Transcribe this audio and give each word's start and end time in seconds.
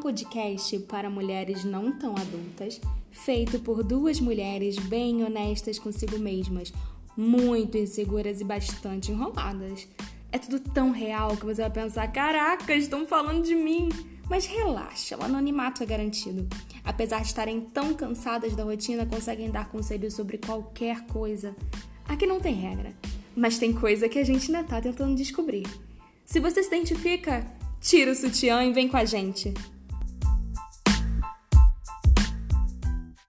um 0.00 0.02
podcast 0.02 0.78
para 0.80 1.10
mulheres 1.10 1.62
não 1.62 1.92
tão 1.92 2.16
adultas, 2.16 2.80
feito 3.10 3.60
por 3.60 3.84
duas 3.84 4.18
mulheres 4.18 4.78
bem 4.78 5.22
honestas 5.22 5.78
consigo 5.78 6.18
mesmas, 6.18 6.72
muito 7.14 7.76
inseguras 7.76 8.40
e 8.40 8.44
bastante 8.44 9.12
enroladas. 9.12 9.86
É 10.32 10.38
tudo 10.38 10.58
tão 10.58 10.90
real 10.90 11.36
que 11.36 11.44
você 11.44 11.60
vai 11.60 11.70
pensar: 11.70 12.10
caraca, 12.10 12.74
estão 12.74 13.06
falando 13.06 13.44
de 13.44 13.54
mim. 13.54 13.90
Mas 14.30 14.46
relaxa, 14.46 15.18
o 15.18 15.22
anonimato 15.22 15.82
é 15.82 15.86
garantido. 15.86 16.48
Apesar 16.82 17.20
de 17.20 17.26
estarem 17.26 17.60
tão 17.60 17.92
cansadas 17.92 18.56
da 18.56 18.64
rotina, 18.64 19.04
conseguem 19.04 19.50
dar 19.50 19.68
conselhos 19.68 20.14
sobre 20.14 20.38
qualquer 20.38 21.04
coisa. 21.08 21.54
Aqui 22.08 22.26
não 22.26 22.40
tem 22.40 22.54
regra, 22.54 22.94
mas 23.36 23.58
tem 23.58 23.70
coisa 23.70 24.08
que 24.08 24.18
a 24.18 24.24
gente 24.24 24.46
ainda 24.46 24.62
está 24.62 24.80
tentando 24.80 25.14
descobrir. 25.14 25.66
Se 26.24 26.40
você 26.40 26.62
se 26.62 26.68
identifica, 26.68 27.44
tira 27.82 28.12
o 28.12 28.14
sutiã 28.14 28.64
e 28.64 28.72
vem 28.72 28.88
com 28.88 28.96
a 28.96 29.04
gente. 29.04 29.52